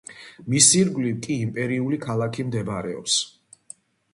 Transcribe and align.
მის 0.53 0.69
ირგვლივ 0.77 1.19
კი 1.27 1.35
იმპერიული 1.49 1.99
ქალაქი 2.07 2.47
მდებარეობს. 2.49 3.19